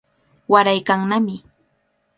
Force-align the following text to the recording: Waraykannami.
Waraykannami. 0.51 1.35